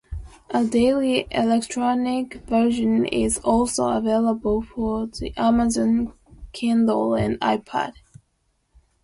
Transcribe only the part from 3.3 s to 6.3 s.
also available for the Amazon